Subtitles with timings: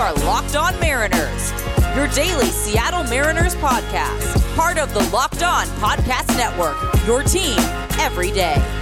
[0.00, 1.52] are Locked On Mariners,
[1.94, 6.74] your daily Seattle Mariners podcast, part of the Locked On Podcast Network,
[7.06, 7.58] your team
[7.98, 8.79] every day.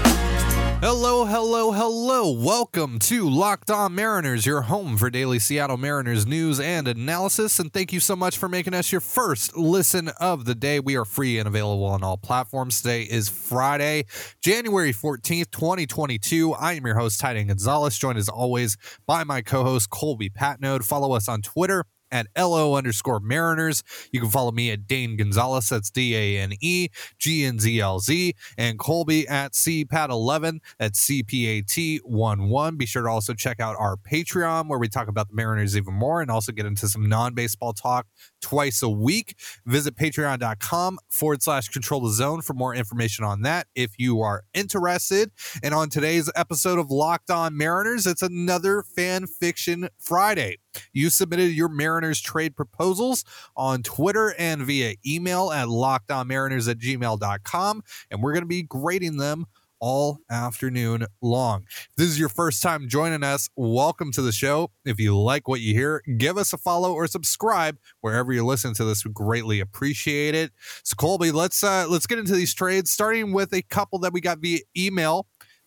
[0.81, 2.31] Hello, hello, hello.
[2.31, 7.59] Welcome to Locked On Mariners, your home for daily Seattle Mariners news and analysis.
[7.59, 10.79] And thank you so much for making us your first listen of the day.
[10.79, 12.81] We are free and available on all platforms.
[12.81, 14.05] Today is Friday,
[14.41, 16.55] January 14th, 2022.
[16.55, 20.85] I am your host, Titan Gonzalez, joined as always by my co host, Colby Patnode.
[20.85, 23.83] Follow us on Twitter at LO underscore Mariners.
[24.13, 25.69] You can follow me at Dane Gonzalez.
[25.69, 28.35] That's D A N E G N Z L Z.
[28.57, 30.61] And Colby at CPAT11.
[30.79, 32.79] That's CPAT11.
[32.79, 35.95] Be sure to also check out our Patreon where we talk about the Mariners even
[35.95, 38.07] more and also get into some non baseball talk
[38.41, 39.35] twice a week.
[39.67, 44.45] Visit patreon.com forward slash control the zone for more information on that if you are
[44.55, 45.31] interested.
[45.63, 50.59] And on today's episode of Locked On Mariners, it's another fan fiction Friday.
[50.93, 53.25] You submitted your Mariners trade proposals
[53.57, 59.19] on Twitter and via email at lockedonmariners at gmail.com, and we're going to be grading
[59.19, 59.47] them
[59.81, 61.65] all afternoon long.
[61.69, 64.71] If this is your first time joining us, welcome to the show.
[64.85, 68.75] If you like what you hear, give us a follow or subscribe wherever you listen
[68.75, 69.05] to this.
[69.05, 70.53] We greatly appreciate it.
[70.83, 74.21] So Colby, let's uh let's get into these trades, starting with a couple that we
[74.21, 75.27] got via email.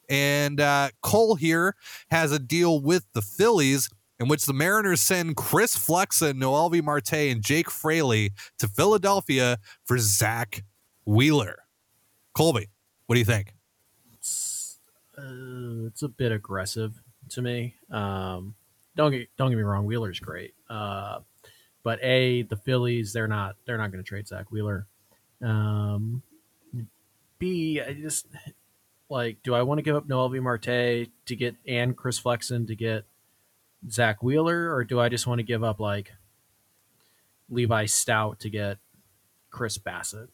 [0.09, 1.75] And uh, Cole here
[2.09, 3.89] has a deal with the Phillies
[4.21, 9.97] in which the Mariners send Chris Flexen, Noelvi Marte, and Jake Fraley to Philadelphia for
[9.97, 10.63] Zack
[11.05, 11.63] Wheeler.
[12.33, 12.67] Colby,
[13.07, 13.55] what do you think?
[14.13, 14.77] It's,
[15.17, 17.73] uh, it's a bit aggressive to me.
[17.89, 18.53] Um,
[18.95, 20.53] don't get don't get me wrong, Wheeler's great.
[20.69, 21.21] Uh,
[21.81, 24.85] but a the Phillies they're not they're not going to trade Zack Wheeler.
[25.41, 26.21] Um,
[27.39, 28.27] B I just
[29.09, 32.75] like do I want to give up Noelvi Marte to get and Chris Flexen to
[32.75, 33.05] get
[33.89, 36.11] Zack Wheeler, or do I just want to give up like
[37.49, 38.77] Levi Stout to get
[39.49, 40.27] Chris Bassitt?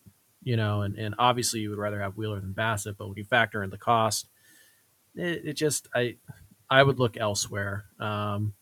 [0.43, 3.25] You know, and, and obviously you would rather have Wheeler than Bassitt, but when you
[3.25, 4.27] factor in the cost,
[5.15, 6.17] it, it just I
[6.69, 7.85] I would look elsewhere.
[7.99, 8.53] Um,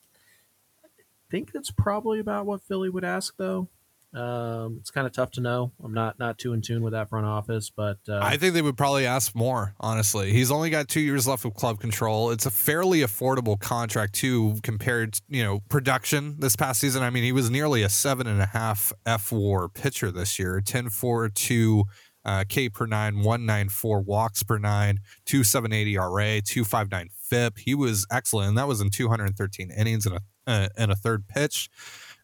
[0.84, 0.88] I
[1.30, 3.68] think that's probably about what Philly would ask, though.
[4.16, 5.74] Um, it's kind of tough to know.
[5.84, 8.62] I'm not not too in tune with that front office, but uh, I think they
[8.62, 9.76] would probably ask more.
[9.80, 12.32] Honestly, he's only got two years left of club control.
[12.32, 17.04] It's a fairly affordable contract too, compared to, you know production this past season.
[17.04, 20.62] I mean, he was nearly a seven and a half F WAR pitcher this year,
[20.62, 21.84] 10 4 2
[22.24, 27.60] uh, K per nine, 194 walks per nine, 278 ERA, 259 FIP.
[27.60, 31.28] He was excellent, and that was in 213 innings and a uh, and a third
[31.28, 31.70] pitch.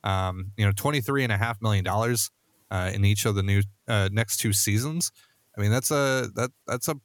[0.03, 2.29] Um, you know, twenty three and a half million dollars
[2.71, 5.11] uh, in each of the new uh, next two seasons.
[5.57, 6.95] I mean, that's a that that's a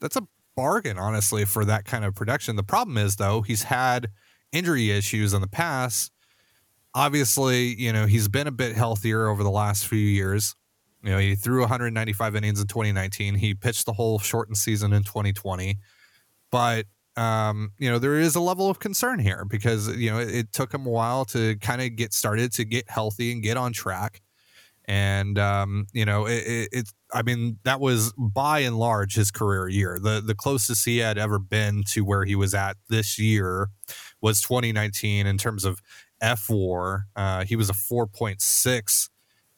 [0.00, 0.26] that's a
[0.56, 2.56] bargain, honestly, for that kind of production.
[2.56, 4.08] The problem is, though, he's had
[4.52, 6.12] injury issues in the past.
[6.94, 10.54] Obviously, you know, he's been a bit healthier over the last few years.
[11.02, 13.34] You know, he threw 195 innings in 2019.
[13.34, 15.78] He pitched the whole shortened season in 2020.
[16.50, 16.86] But
[17.16, 20.52] um, you know, there is a level of concern here because you know it, it
[20.52, 23.72] took him a while to kind of get started, to get healthy and get on
[23.72, 24.22] track.
[24.86, 29.30] And um, you know, it, it, it, I mean, that was by and large his
[29.30, 29.98] career year.
[30.02, 33.68] The the closest he had ever been to where he was at this year
[34.20, 35.80] was 2019 in terms of
[36.20, 37.06] F WAR.
[37.14, 39.08] Uh, he was a 4.6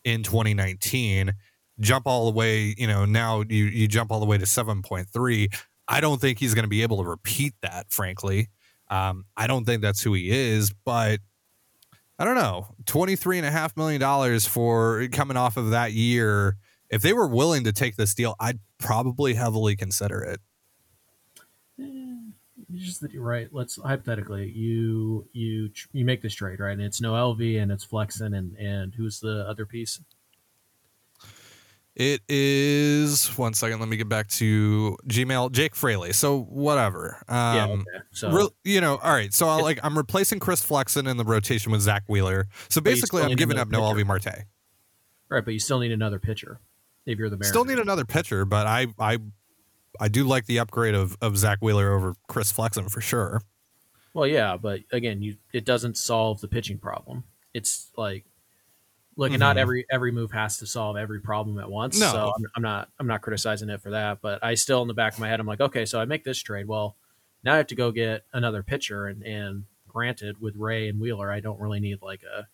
[0.04, 1.34] in 2019
[1.80, 5.48] jump all the way you know now you you jump all the way to 7.3
[5.88, 8.48] i don't think he's going to be able to repeat that frankly.
[8.88, 11.20] Um, i don't think that's who he is but
[12.18, 12.74] i don't know.
[12.86, 16.56] 23 and a half million dollars for coming off of that year.
[16.90, 20.40] If they were willing to take this deal i'd probably heavily consider it.
[22.72, 23.48] Just that you're right.
[23.52, 28.34] Let's hypothetically you you you make this trade right, and it's Noelvi and it's Flexen
[28.34, 30.00] and and who's the other piece?
[31.96, 33.78] It is one second.
[33.78, 35.52] Let me get back to Gmail.
[35.52, 36.12] Jake Fraley.
[36.12, 37.22] So whatever.
[37.28, 37.66] Um, yeah.
[37.66, 37.84] Okay.
[38.10, 39.32] So real, you know, all right.
[39.32, 42.48] So I'll, like I'm replacing Chris Flexen in the rotation with Zack Wheeler.
[42.68, 44.04] So basically, I'm giving up pitcher.
[44.04, 44.26] Marte.
[45.28, 46.58] right, but you still need another pitcher
[47.06, 47.50] if you're the Mariners.
[47.50, 49.18] Still need another pitcher, but I I
[50.00, 53.40] I do like the upgrade of of Zack Wheeler over Chris Flexen for sure.
[54.14, 57.22] Well, yeah, but again, you it doesn't solve the pitching problem.
[57.52, 58.24] It's like
[59.16, 59.60] look, and not Mhm.
[59.60, 61.98] every every move has to solve every problem at once.
[61.98, 62.10] No.
[62.12, 64.94] So I'm, I'm not I'm not criticizing it for that, but I still in the
[64.94, 66.66] back of my head I'm like, okay, so I make this trade.
[66.66, 66.96] Well,
[67.42, 71.30] now I have to go get another pitcher, and and granted, with Ray and Wheeler,
[71.30, 72.48] I don't really need like a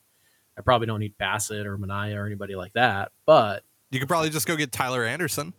[0.59, 4.29] I probably don't need Bassitt or Manaea or anybody like that, but You could probably
[4.31, 5.55] just go get Tyler Anderson.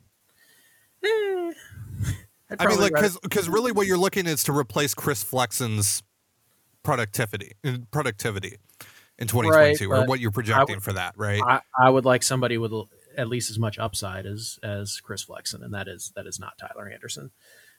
[1.04, 1.52] eh,
[2.60, 6.04] I'd mean, like, because because really, what you're looking is to replace Chris Flexen's
[6.84, 7.54] productivity
[7.92, 8.58] productivity
[9.22, 11.42] in 2022 Right, or what you're projecting would- for that, right?
[11.46, 12.74] I, I would like somebody with
[13.18, 16.58] at least as much upside as as Chris Flexen, and that is that is not
[16.58, 17.32] Tyler Anderson.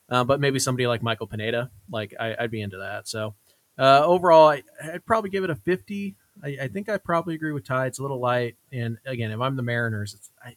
[0.08, 3.08] Uh, but maybe somebody like Michael Pineda, like I, I'd be into that.
[3.08, 3.34] So
[3.78, 6.16] uh, overall, I, I'd probably give it a fifty.
[6.42, 7.86] I, I think I probably agree with Ty.
[7.86, 10.56] It's a little light, and again, if I'm the Mariners, it's, I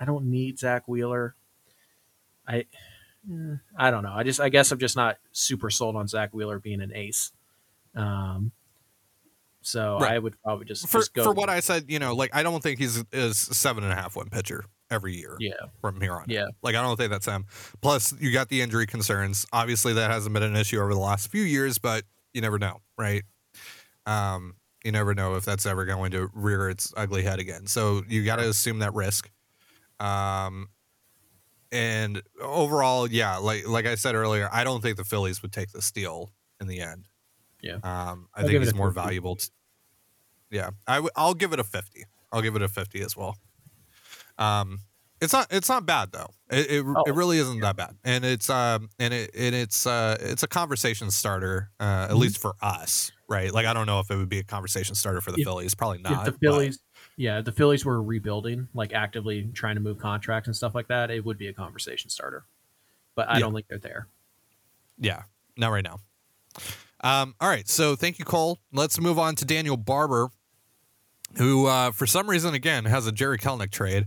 [0.00, 1.34] I don't need Zack Wheeler.
[2.46, 2.66] I
[3.30, 4.12] eh, I don't know.
[4.14, 7.32] I just I guess I'm just not super sold on Zack Wheeler being an ace.
[7.94, 8.52] Um,
[9.68, 10.12] so Right.
[10.12, 12.42] I would probably just for just go for what I said, you know, like I
[12.42, 16.14] don't think he's is seven and a half win pitcher every year yeah from here
[16.14, 16.22] on.
[16.22, 16.28] out.
[16.30, 17.44] yeah Like I don't think that's him.
[17.82, 19.46] Plus, you got the injury concerns.
[19.52, 22.80] Obviously, that hasn't been an issue over the last few years, but you never know,
[22.96, 23.22] right?
[24.06, 24.54] Um,
[24.84, 27.66] you never know if that's ever going to rear its ugly head again.
[27.66, 29.30] So you got to assume that risk.
[30.00, 30.68] Um,
[31.70, 35.70] and overall, yeah, like like I said earlier, I don't think the Phillies would take
[35.72, 37.08] the steal in the end.
[37.60, 37.74] Yeah.
[37.82, 39.36] Um, I I'll think he's more valuable.
[39.36, 39.48] t-
[40.50, 42.04] yeah, I w- I'll give it a fifty.
[42.32, 43.36] I'll give it a fifty as well.
[44.38, 44.80] Um,
[45.20, 46.28] it's not it's not bad though.
[46.50, 49.86] It it, Oh, it really isn't that bad, and it's um and it and it's
[49.86, 52.18] uh it's a conversation starter uh, at Mhm.
[52.18, 53.52] least for us, right?
[53.52, 55.74] Like I don't know if it would be a conversation starter for the If- Phillies,
[55.74, 56.24] probably not.
[56.24, 56.78] the but- Phillies,
[57.16, 61.10] yeah, the Phillies were rebuilding, like actively trying to move contracts and stuff like that,
[61.10, 62.44] it would be a conversation starter.
[63.16, 63.40] But I Yeah.
[63.40, 64.06] don't think they're there.
[64.98, 65.22] Yeah,
[65.56, 65.98] not right now.
[67.00, 68.58] Um, all right, so thank you, Cole.
[68.72, 70.30] Let's move on to Daniel Barber,
[71.36, 74.06] who, uh, for some reason, again, has a Jarred Kelenic trade.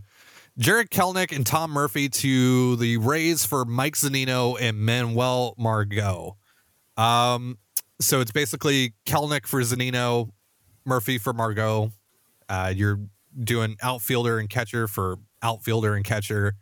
[0.57, 6.37] Jarred Kelenic and Tom Murphy to the Rays for Mike Zunino and Manuel Margot.
[6.97, 7.57] Um,
[8.01, 10.29] so it's basically Kelenic for Zunino,
[10.85, 11.91] Murphy for Margot.
[12.49, 12.99] Uh, you're
[13.39, 16.55] doing outfielder and catcher for outfielder and catcher.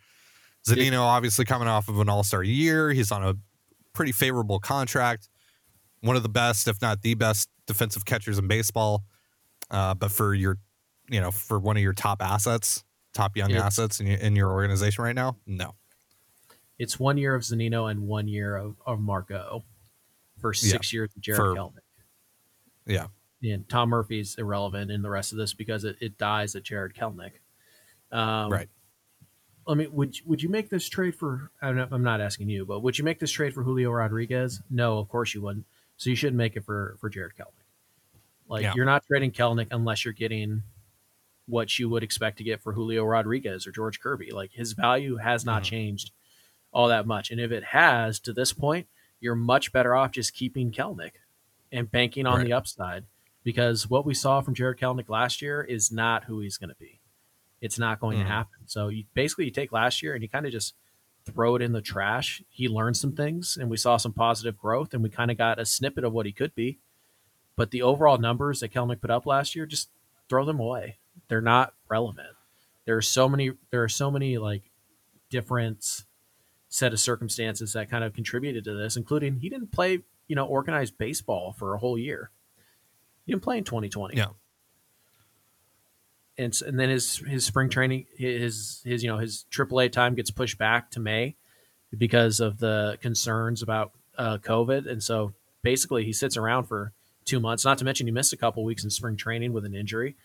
[0.68, 2.92] Zunino obviously coming off of an All Star year.
[2.92, 3.36] He's on a
[3.94, 5.30] pretty favorable contract.
[6.02, 9.04] One of the best, if not the best, defensive catchers in baseball.
[9.72, 10.58] Uh, but for your,
[11.10, 12.84] you know, for one of your top assets,
[13.14, 13.66] top young Yeah.
[13.66, 15.76] assets in your, in your organization right now, no.
[16.78, 19.64] It's one year of Zunino and one year of, of Margot
[20.40, 21.80] for six years of Jarred for- Kelenic.
[22.86, 23.08] Yeah.
[23.44, 26.94] And Tom Murphy's irrelevant in the rest of this because it, it dies at Jarred
[26.96, 27.32] Kelenic.
[28.12, 28.70] Um, Right.
[29.68, 31.52] I mean, would you- would you make this trade for?
[31.62, 34.62] I'm not, I'm not asking you, but would you make this trade for Julio Rodriguez?
[34.70, 35.66] No, of course you wouldn't.
[35.98, 37.59] So you shouldn't make it for for Jarred Kelenic.
[38.50, 38.74] Like Yeah.
[38.76, 40.64] you're not trading Kelenic unless you're getting
[41.46, 44.32] what you would expect to get for Julio Rodriguez or George Kirby.
[44.32, 45.66] Like his value has not Mhm.
[45.68, 46.12] changed
[46.72, 48.88] all that much, and if it has to this point,
[49.20, 51.14] you're much better off just keeping Kelenic
[51.72, 52.46] and banking on Right.
[52.46, 53.06] the upside
[53.44, 56.76] because what we saw from Jarred Kelenic last year is not who he's going to
[56.76, 57.02] be.
[57.62, 58.22] It's not going Mhm.
[58.24, 58.68] to happen.
[58.68, 60.76] So you basically you take last year and you kind of just
[61.26, 62.42] throw it in the trash.
[62.50, 65.60] He learned some things and we saw some positive growth and we kind of got
[65.60, 66.80] a snippet of what he could be.
[67.60, 69.90] But the overall numbers that Kelenic put up last year, just
[70.30, 70.98] throw them away.
[71.28, 72.30] They're not relevant.
[72.86, 74.72] There are so many there are so many like
[75.30, 76.06] different
[76.70, 80.46] set of circumstances that kind of contributed to this, including he didn't play, you know,
[80.46, 82.32] organized baseball for a whole year.
[83.26, 84.28] He didn't play in 2020 Yeah.
[86.38, 90.32] and and then his his spring training his his you know his AAA time gets
[90.32, 91.36] pushed back to May
[91.98, 96.94] because of the concerns about uh, COVID, and so basically he sits around for
[97.30, 97.66] two months.
[97.66, 100.16] Not to mention he missed a couple weeks in spring training with an injury.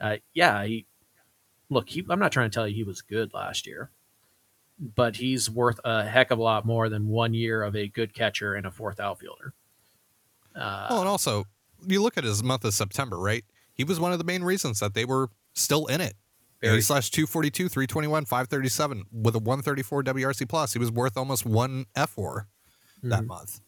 [0.00, 0.86] Uh, yeah, he
[1.68, 1.88] look.
[1.88, 3.90] He, I'm not trying to tell you he was good last year,
[4.78, 8.14] but he's worth a heck of a lot more than one year of a good
[8.14, 9.52] catcher and a fourth outfielder.
[10.54, 11.44] Uh, Oh, and also,
[11.86, 13.44] you look at his month of September, right?
[13.74, 16.14] He was one of the main reasons that they were still in it.
[16.60, 20.72] Very- slash 242, 321, 537 with a 134 WRC plus.
[20.72, 22.48] He was worth almost one F WAR
[23.02, 23.26] that mhm.
[23.26, 23.60] month.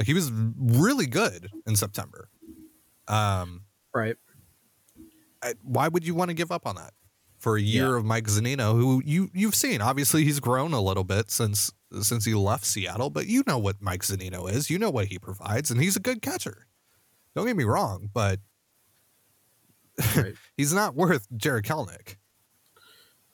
[0.00, 2.30] Like he was really good in September.
[3.06, 3.64] Um,
[3.94, 4.16] right.
[5.42, 6.94] I, why would you want to give up on that
[7.38, 7.98] for a year Yeah.
[7.98, 9.82] of Mike Zunino, who you you've seen?
[9.82, 13.76] Obviously, he's grown a little bit since since he left Seattle, but you know what
[13.82, 14.70] Mike Zunino is.
[14.70, 16.66] You know what he provides, and he's a good catcher.
[17.36, 18.40] Don't get me wrong, but
[20.16, 20.34] Right.
[20.56, 22.16] he's not worth Jarred Kelenic.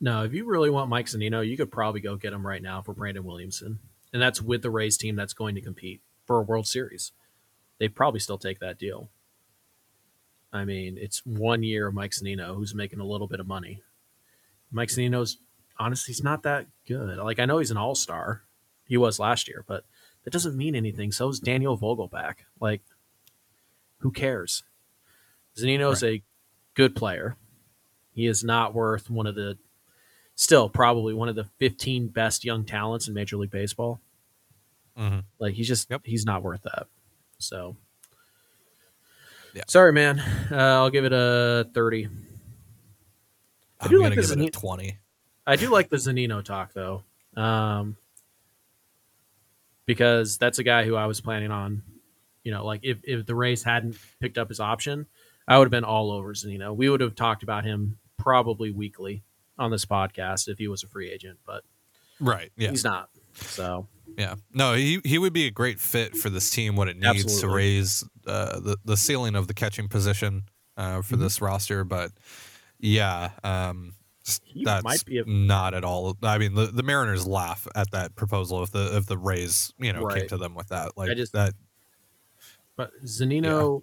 [0.00, 2.82] No, if you really want Mike Zunino, you could probably go get him right now
[2.82, 3.78] for Brandon Williamson.
[4.12, 7.12] And that's with the Rays team that's going to compete for a World Series.
[7.78, 9.08] They'd probably still take that deal.
[10.52, 13.82] I mean, it's one year of Mike Zunino who's making a little bit of money.
[14.70, 15.38] Mike Zunino's
[15.78, 17.18] honestly he's not that good.
[17.18, 18.42] Like I know he's an all star.
[18.86, 19.84] He was last year, but
[20.24, 21.12] that doesn't mean anything.
[21.12, 22.34] So is Daniel Vogelbach.
[22.60, 22.82] Like,
[23.98, 24.64] who cares?
[25.56, 26.22] Zunino's a
[26.74, 27.36] good player.
[28.12, 29.58] He is not worth one of the
[30.34, 34.00] still probably one of the 15 best young talents in Major League Baseball.
[34.96, 35.24] Mhm.
[35.38, 36.02] Like he's just Yep.
[36.04, 36.86] he's not worth that.
[37.38, 37.76] So
[39.54, 39.62] Yeah.
[39.68, 40.18] Sorry, man.
[40.50, 42.04] Uh, I'll give it a thirty.
[43.80, 44.98] I'm do gonna like it a twenty.
[45.46, 47.04] I do like the Zunino talk though,
[47.36, 47.96] um,
[49.86, 51.82] because that's a guy who I was planning on.
[52.42, 55.06] You know, like if if the Rays hadn't picked up his option,
[55.48, 56.74] I would have been all over Zunino.
[56.74, 59.22] We would have talked about him probably weekly
[59.58, 61.64] on this podcast if he was a free agent, but
[62.20, 62.50] Right.
[62.56, 62.70] Yeah.
[62.70, 63.10] he's not.
[63.36, 63.86] So
[64.18, 64.34] Yeah.
[64.52, 66.74] No, he he would be a great fit for this team.
[66.76, 70.44] What it needs to raise uh, the the ceiling of the catching position
[70.76, 71.20] uh, for Mhm.
[71.20, 71.84] this roster.
[71.84, 72.12] But
[72.78, 73.94] yeah, um,
[74.44, 76.16] He that's might be a- not at all.
[76.22, 79.92] I mean, the, the Mariners laugh at that proposal if the if the Rays you
[79.92, 80.96] know came to them with that.
[80.96, 81.54] Like just- that.
[82.76, 83.82] But Zunino,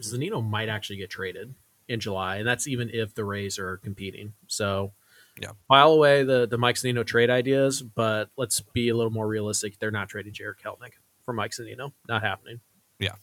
[0.00, 1.54] Zunino might actually get traded
[1.88, 4.34] in July, and that's even if the Rays are competing.
[4.46, 4.92] So,
[5.40, 5.50] Yeah.
[5.68, 9.78] file away the the Mike Zunino trade ideas, but let's be a little more realistic.
[9.78, 10.92] They're not trading Jarred Kelenic
[11.24, 11.92] for Mike Zunino.
[12.08, 12.60] Not happening.
[12.98, 13.14] Yeah.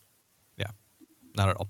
[0.57, 0.71] Yeah.
[1.35, 1.69] Not at all.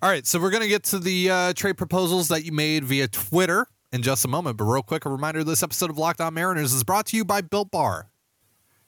[0.00, 3.08] All right, so we're gonna get to the uh, trade proposals that you made via
[3.08, 4.56] Twitter in just a moment.
[4.56, 7.24] But real quick, a reminder: this episode of Locked On Mariners is brought to you
[7.24, 8.11] by Built Bar.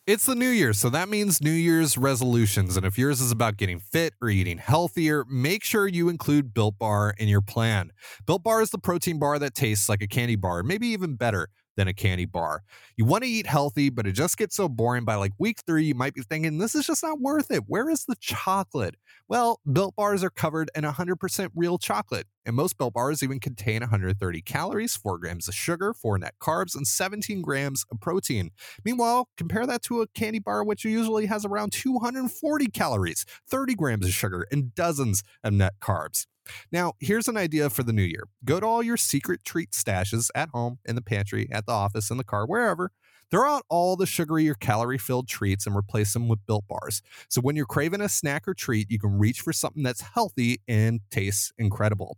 [0.07, 2.77] It's the new year, so that means New Year's resolutions.
[2.77, 6.79] And if yours is about getting fit or eating healthier, make sure you include Built
[6.79, 7.91] Bar in your plan.
[8.27, 11.49] Built Bar is the protein bar that tastes like a candy bar, maybe even better
[11.77, 12.63] than a candy bar.
[12.97, 15.85] You want to eat healthy, but it just gets so boring by like week three,
[15.85, 17.65] you might be thinking, this is just not worth it.
[17.67, 18.97] Where is the chocolate?
[19.29, 23.81] Well, Built Bars are covered in 100% real chocolate, and most Built Bars even contain
[23.81, 28.51] 130 calories, 4 grams of sugar, 4 net carbs, and 17 grams of protein.
[28.85, 34.07] Meanwhile, compare that to a candy bar, which usually has around 240 calories, 30 grams
[34.07, 36.27] of sugar, and dozens of net carbs.
[36.71, 40.31] Now, here's an idea for the new year go to all your secret treat stashes
[40.35, 42.91] at home, in the pantry, at the office, in the car, wherever.
[43.31, 47.03] Throw out all the sugary or calorie filled treats and replace them with built bars.
[47.29, 50.61] So when you're craving a snack or treat, you can reach for something that's healthy
[50.69, 52.17] and tastes incredible.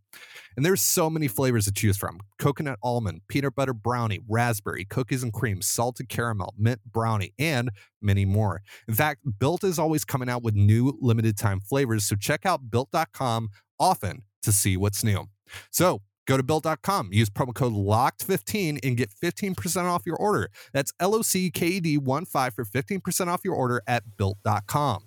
[0.56, 5.22] And there's so many flavors to choose from coconut almond, peanut butter brownie, raspberry, cookies
[5.22, 7.70] and cream, salted caramel, mint brownie, and
[8.02, 8.62] many more.
[8.88, 12.04] In fact, Built is always coming out with new limited time flavors.
[12.04, 15.26] So check out built.com often to see what's new.
[15.70, 20.48] So go to built.com, use promo code LOCKED15 and get 15% off your order.
[20.72, 24.16] That's L O C K E D 1 5 for 15% off your order at
[24.16, 25.04] built.com.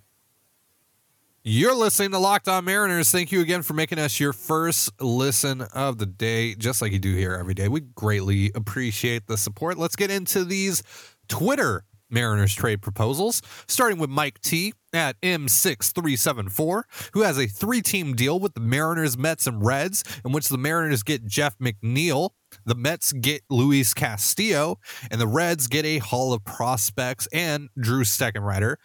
[1.43, 3.11] You're listening to Locked On Mariners.
[3.11, 6.99] Thank you again for making us your first listen of the day, just like you
[6.99, 7.69] do here every day.
[7.69, 9.77] We greatly appreciate the support.
[9.77, 10.83] Let's get into these
[11.29, 18.15] Twitter Mariners trade proposals, starting with Mike T at M6374, who has a three team
[18.15, 22.31] deal with the Mariners, Mets, and Reds, in which the Mariners get Jeff McNeil,
[22.65, 24.79] the Mets get Luis Castillo,
[25.11, 28.75] and the Reds get a haul of prospects and Drew Steckenrider.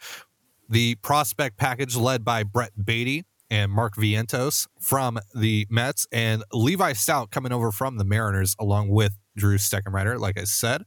[0.69, 6.93] The prospect package led by Brett Baty and Mark Vientos from the Mets, and Levi
[6.93, 10.83] Stout coming over from the Mariners, along with Drew Steckenrider, like I said.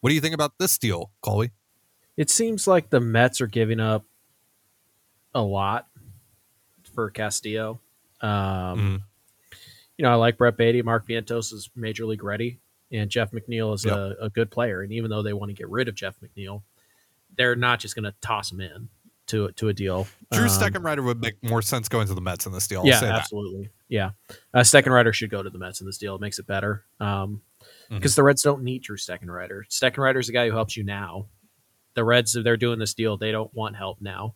[0.00, 1.50] What do you think about this deal, Colby?
[2.16, 4.04] It seems like the Mets are giving up
[5.34, 5.88] a lot
[6.94, 7.80] for Castillo.
[8.20, 9.02] Um, Mhm.
[9.98, 10.82] You know, I like Brett Baty.
[10.82, 12.58] Mark Vientos is major league ready,
[12.90, 13.94] and Jeff McNeil is Yep.
[13.94, 14.82] a, a good player.
[14.82, 16.62] And even though they want to get rid of Jeff McNeil,
[17.36, 18.88] they're not just going to toss him in
[19.26, 20.06] to to a deal.
[20.32, 22.80] Drew Um, Steckenrider would make more sense going to the Mets in this deal.
[22.80, 23.70] I'll yeah, absolutely.
[23.88, 24.10] Yeah,
[24.54, 26.14] uh, Steckenrider should go to the Mets in this deal.
[26.16, 27.32] It makes it better because
[27.90, 28.16] Mhm.
[28.16, 29.62] the Reds don't need Drew Steckenrider.
[29.68, 31.28] Steckenrider is the guy who helps you now.
[31.94, 34.34] The Reds, if they're doing this deal, they don't want help now.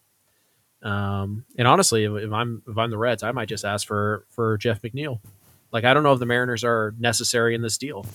[0.83, 4.27] Um, and honestly, if, if I'm if I'm the Reds, I might just ask for
[4.31, 5.21] for Jeff McNeil.
[5.73, 8.07] Like I don't know if the Mariners are necessary in this deal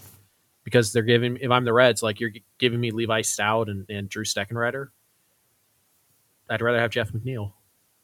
[0.63, 1.37] because they're giving.
[1.41, 4.87] If I'm the Reds, like you're giving me Levi Stout and, and Drew Steckenrider,
[6.49, 7.53] I'd rather have Jeff McNeil.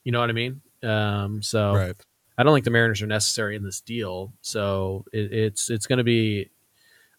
[0.04, 0.62] You know what I mean?
[0.84, 1.96] Um, so Right.
[2.38, 5.98] I don't think the Mariners are necessary in this deal, so it, it's it's going
[5.98, 6.50] to be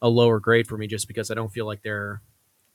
[0.01, 2.23] a lower grade for me just because I don't feel like they're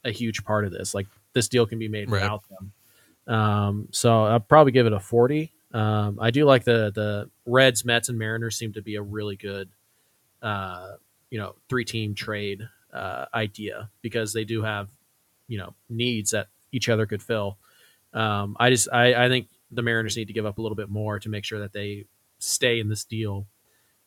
[0.04, 0.94] a huge part of this.
[0.94, 2.22] Like this deal can be made Right.
[2.22, 2.74] without them.
[3.28, 5.54] Um, so I'll probably give it a forty.
[5.74, 9.36] Um, I do like the the Reds, Mets, and Mariners seem to be a really
[9.36, 9.70] good,
[10.42, 10.94] uh,
[11.30, 14.90] you know, three team trade uh, idea because they do have,
[15.48, 17.58] you know, needs that each other could fill.
[18.14, 20.90] Um, I just I, I think the Mariners need to give up a little bit
[20.90, 22.06] more to make sure that they
[22.40, 23.48] stay in this deal.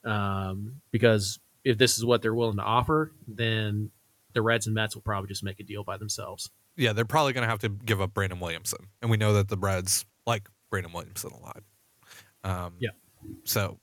[0.04, 3.90] Um, because if this is what they're willing to offer, then
[4.35, 6.50] the Reds and Mets will probably just make a deal by themselves.
[6.76, 9.49] Yeah, they're probably going to have to give up Brandon Williamson, and we know that
[9.49, 11.62] the Reds like Brandon Williamson a lot.
[12.45, 12.90] Um, Yeah.
[13.45, 13.80] So,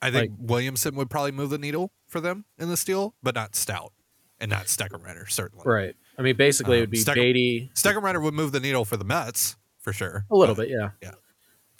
[0.00, 3.54] I think Williamson would probably move the needle for them in the deal, but not
[3.56, 3.92] Stout
[4.38, 5.64] and not Steckenrider certainly.
[5.66, 5.94] Right.
[6.18, 8.96] I mean, basically, it Um, would be Stecker- Baty Steckenrider would move the needle for
[8.96, 10.24] the Mets for sure.
[10.30, 10.90] a little but- bit, yeah.
[11.02, 11.14] yeah.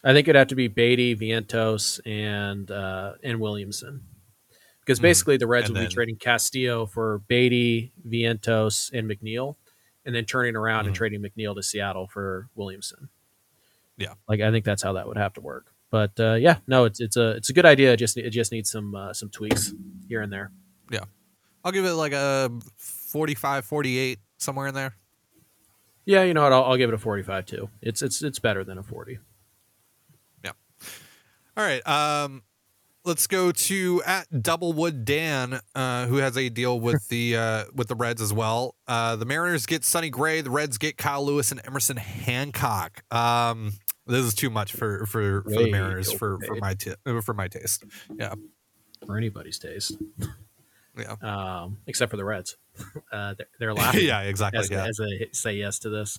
[0.04, 4.02] I think it'd have to be Baty, Vientos, and uh, and Williamson,
[4.80, 5.02] because Mhm.
[5.02, 9.56] basically the Reds And would be trading Castillo for Baty, Vientos, and McNeil,
[10.06, 10.98] and then turning around and Mhm.
[10.98, 13.08] trading McNeil to Seattle for Williamson.
[13.98, 14.14] Yeah.
[14.28, 15.72] like I think that's how that would have to work.
[15.90, 17.92] But uh, yeah, no, it's it's a it's a good idea.
[17.92, 19.72] It just it just needs some uh, some tweaks
[20.08, 20.50] here and there.
[20.90, 21.04] Yeah,
[21.64, 24.96] I'll give it like a 45, 48, somewhere in there.
[26.04, 26.52] Yeah, you know what?
[26.52, 27.68] I'll, I'll give it a forty-five too.
[27.82, 29.18] It's it's it's better than a forty.
[30.44, 30.52] Yeah.
[31.56, 31.84] All right.
[31.86, 32.42] Um,
[33.06, 37.88] let's go to at Doublewood Dan, uh, who has a deal with the uh, with
[37.88, 38.75] the Reds as well.
[38.86, 40.40] Uh, the Mariners get Sonny Gray.
[40.40, 43.02] The Reds get Kyle Lewis and Emerson Hancock.
[43.14, 43.72] Um,
[44.06, 47.32] this is too much for for, for the Mariners for for my t- uh, for
[47.32, 47.84] my taste.
[48.18, 48.34] Yeah,
[49.06, 49.96] for anybody's taste,
[50.98, 51.14] Yeah.
[51.22, 52.56] um, except for the Reds.
[53.10, 54.20] Uh, they're, they're laughing yeah.
[54.22, 54.60] Exactly.
[54.60, 54.84] as, yeah.
[54.86, 56.18] as they say yes to this.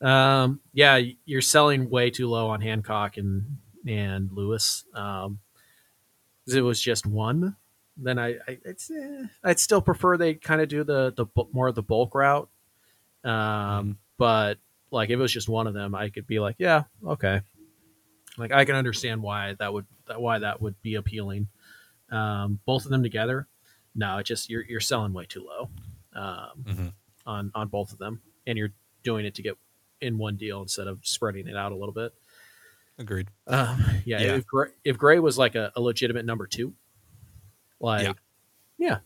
[0.00, 4.84] Um, yeah, you're selling way too low on Hancock and and Lewis.
[4.94, 5.40] Um,
[6.48, 7.56] it was just one.
[7.96, 11.68] Then I, I it's, eh, I'd still prefer they kind of do the the more
[11.68, 12.48] of the bulk route.
[13.24, 14.58] Um, but
[14.90, 17.42] like if it was just one of them, I could be like, yeah, okay.
[18.38, 21.48] Like I can understand why that would why that would be appealing.
[22.10, 23.46] Um, both of them together,
[23.94, 25.68] no, it just you're you're selling way too low
[26.14, 26.92] um, Mhm.
[27.26, 28.72] on on both of them, and you're
[29.02, 29.56] doing it to get
[30.00, 32.12] in one deal instead of spreading it out a little bit.
[32.98, 33.28] Agreed.
[33.46, 34.34] Um, yeah, Yeah.
[34.36, 36.74] if Gray, if Gray was like a, a legitimate number two,
[37.80, 38.12] like Yeah.
[38.78, 38.98] yeah,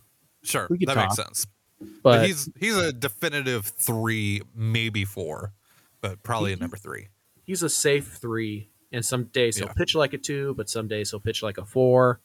[0.42, 0.68] Sure.
[0.68, 1.46] That makes sense.
[1.78, 5.52] but, But, he's he's a definitive three, maybe four,
[6.00, 7.08] but probably a number three.
[7.44, 9.72] he's a safe three, and some days he'll Yeah.
[9.74, 12.20] pitch like a two, but some days he'll pitch like a four.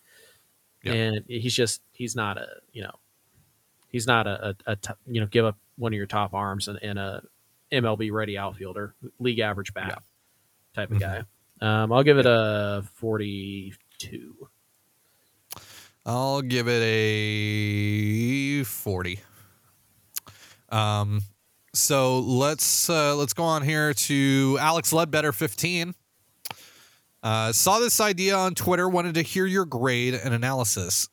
[0.84, 0.94] Yeah.
[0.94, 2.96] And he's just he's not a you know
[3.90, 6.68] he's not a, a, a t- you know give up one of your top arms
[6.68, 7.24] and, and a
[7.72, 9.96] MLB ready outfielder, league average bat Yeah.
[10.74, 11.02] type of Mhm.
[11.02, 11.24] guy.
[11.62, 14.50] Um, I'll give it a forty two.
[16.06, 19.20] I'll give it a 40.
[20.70, 21.22] Um
[21.74, 25.94] so let's uh let's go on here to Alex Ledbetter 15.
[27.22, 31.08] Uh saw this idea on Twitter, wanted to hear your grade and analysis.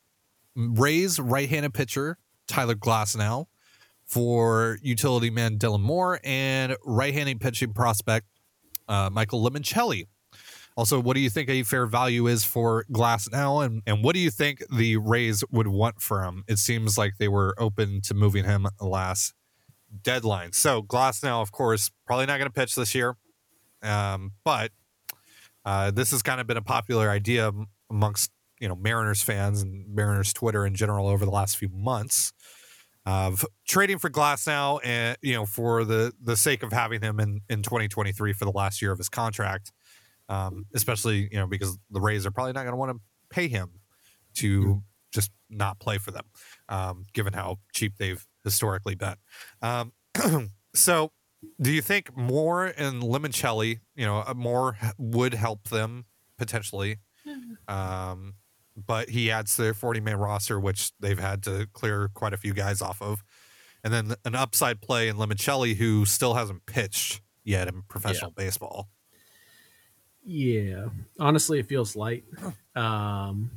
[0.55, 3.45] Rays right-handed pitcher Tyler Glasnow
[4.05, 8.25] for utility man Dylan Moore and right-handed pitching prospect
[8.87, 10.07] uh, Michael Limoncelli.
[10.79, 14.21] Also, what do you think a fair value is for Glasnow, and and what do
[14.21, 16.45] you think the Rays would want for him?
[16.47, 19.33] It seems like they were open to moving him last
[20.01, 20.53] deadline.
[20.53, 23.17] So Glasnow, of course, probably not going to pitch this year,
[23.83, 24.71] um, but
[25.65, 27.51] uh, this has kind of been a popular idea
[27.89, 32.31] amongst you know Mariners fans and Mariners Twitter in general over the last few months
[33.05, 37.41] of trading for Glasnow, and you know for the the sake of having him in
[37.49, 39.73] in 2023 for the last year of his contract
[40.29, 43.47] um, especially you know because the Rays are probably not going to want to pay
[43.47, 43.81] him
[44.35, 46.25] to just not play for them,
[46.69, 49.15] um, given how cheap they've historically been.
[49.61, 49.91] Um,
[50.75, 51.11] so,
[51.61, 56.05] do you think more in Limoncelli, you know, uh, more would help them
[56.37, 56.97] potentially?
[57.67, 58.35] Um,
[58.75, 62.37] but he adds to their 40 man roster, which they've had to clear quite a
[62.37, 63.23] few guys off of.
[63.83, 68.89] And then an upside play in Limoncelli, who still hasn't pitched yet in professional baseball.
[70.23, 70.87] Yeah,
[71.19, 72.23] honestly, it feels light.
[72.75, 73.51] Um,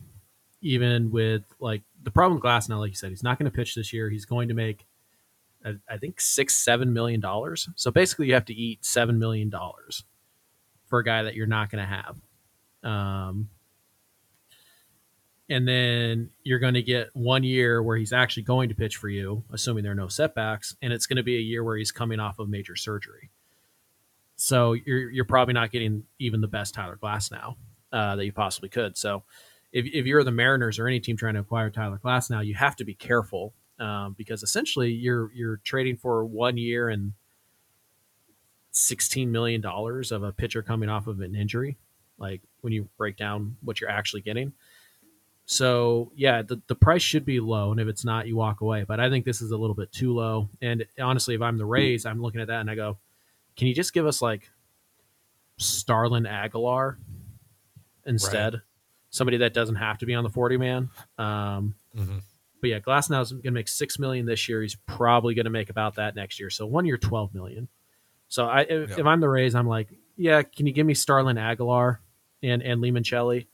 [0.63, 3.75] even with like the problem with Glasnow, like you said, he's not going to pitch
[3.75, 4.09] this year.
[4.09, 4.87] He's going to make,
[5.65, 7.69] I, think, six, seven million dollars.
[7.77, 10.05] So basically, you have to eat seven million dollars
[10.87, 12.21] for a guy that you're not going to have.
[12.85, 13.49] Um,
[15.49, 19.09] and then you're going to get one year where he's actually going to pitch for
[19.09, 21.93] you, assuming there are no setbacks, and it's going to be a year where he's
[21.93, 23.31] coming off of major surgery.
[24.43, 27.55] So you're you're probably not getting even the best Tyler Glasnow
[27.93, 28.97] uh, that you possibly could.
[28.97, 29.23] So
[29.73, 32.75] if, if you're the Mariners or any team trying to acquire Tyler Glasnow, you have
[32.77, 37.13] to be careful um, because essentially you're you're trading for one year and
[38.73, 41.77] sixteen million dollars of a pitcher coming off of an injury.
[42.19, 44.53] Like when you break down what you're actually getting.
[45.47, 48.83] So yeah, the, the price should be low, and if it's not, you walk away.
[48.83, 50.49] But I think this is a little bit too low.
[50.61, 52.99] And honestly, if I'm the Rays, I'm looking at that and I go,
[53.57, 54.51] can you just give us like
[55.59, 56.99] Starlin Aguilar
[58.07, 58.63] instead?
[59.11, 60.91] Somebody that doesn't have to be on the 40 man.
[61.19, 62.23] Um, Mhm.
[62.61, 64.63] but yeah, Glasnow's going to make six million this year.
[64.63, 66.49] He's probably going to make about that next year.
[66.51, 67.69] So one year, 12 million.
[68.29, 71.37] So I, if, if I'm the Rays, I'm like, yeah, can you give me Starlin
[71.37, 72.01] Aguilar
[72.43, 73.47] and and Limoncelli?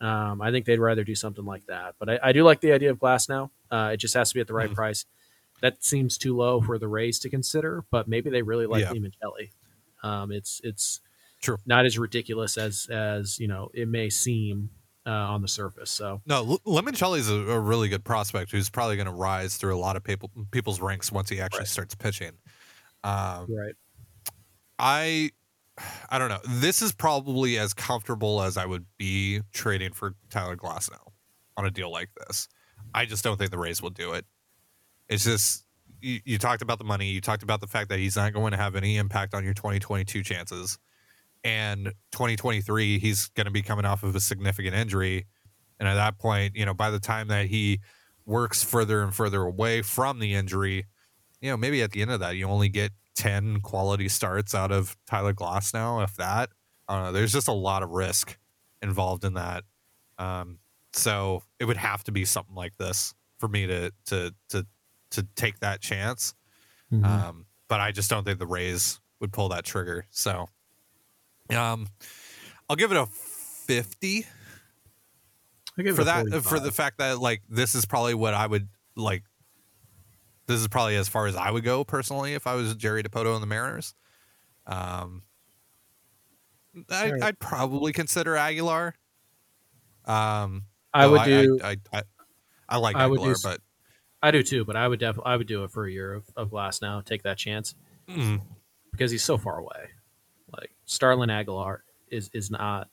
[0.00, 1.94] Um, I think they'd rather do something like that.
[1.98, 3.50] But I, I do like the idea of Glasnow.
[3.70, 4.74] Uh, it just has to be at the right Mhm.
[4.74, 5.06] price.
[5.62, 8.90] That seems too low for the Rays to consider, but maybe they really like Yeah.
[8.92, 9.50] Limoncelli.
[10.02, 11.00] Um, it's it's
[11.40, 11.56] True.
[11.64, 14.70] not as ridiculous as as you know it may seem
[15.06, 15.90] uh, on the surface.
[15.90, 19.74] So No, L- Limoncelli's a, a really good prospect who's probably going to rise through
[19.74, 21.68] a lot of people people's ranks once he actually Right.
[21.68, 22.32] starts pitching.
[23.04, 23.74] Um, right,
[24.78, 25.30] I
[26.10, 26.40] I don't know.
[26.46, 31.12] This is probably as comfortable as I would be trading for Tyler Glasnow
[31.56, 32.48] on a deal like this.
[32.94, 34.26] I just don't think the Rays will do it.
[35.12, 35.64] It's just
[36.00, 37.06] you, you talked about the money.
[37.06, 39.54] You talked about the fact that he's not going to have any impact on your
[39.54, 40.78] 2022 chances.
[41.44, 45.26] And 2023, he's going to be coming off of a significant injury.
[45.78, 47.80] And at that point, you know, by the time that he
[48.24, 50.86] works further and further away from the injury,
[51.40, 54.72] you know, maybe at the end of that, you only get 10 quality starts out
[54.72, 56.50] of Tyler Glasnow, if that.
[56.88, 57.12] I don't know.
[57.12, 58.38] There's just a lot of risk
[58.80, 59.64] involved in that.
[60.18, 60.58] Um,
[60.92, 64.64] so it would have to be something like this for me to to to
[65.12, 66.34] to take that chance.
[66.92, 67.04] Mhm.
[67.04, 70.06] Um, but I just don't think the Rays would pull that trigger.
[70.10, 70.48] So
[71.50, 71.86] um
[72.68, 74.26] I'll give it a 50
[75.78, 78.46] I give it for that for the fact that like this is probably what I
[78.46, 79.24] would like
[80.46, 83.34] this is probably as far as I would go personally if I was Jerry Dipoto
[83.34, 83.94] and the Mariners.
[84.66, 85.22] Um
[86.90, 87.12] I.
[87.22, 88.94] I'd probably consider Aguilar.
[90.04, 91.60] Um I would do.
[91.62, 92.02] I, I, I,
[92.68, 93.60] I like I would do Aguilar, but
[94.22, 96.24] I do too, but I would definitely I would do it for a year of,
[96.36, 97.04] of Glasnow.
[97.04, 97.74] Take that chance
[98.08, 98.40] mm,
[98.92, 99.88] because he's so far away.
[100.56, 102.88] Like Starlin Aguilar is is not.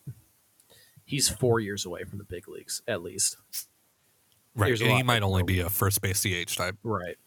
[1.05, 3.37] He's four years away from the big leagues at least.
[4.55, 4.79] right.
[4.79, 6.77] And he might only be a first base DH type.
[6.83, 7.17] Right.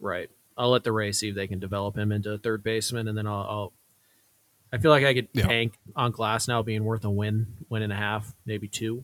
[0.00, 0.30] Right.
[0.56, 3.16] I'll let the Rays see if they can develop him into a third baseman, and
[3.16, 3.46] then I'll.
[3.48, 3.72] I'll
[4.72, 5.46] I feel like I could Yeah.
[5.46, 9.02] bank on Glasnow being worth a win, win and a half, maybe two,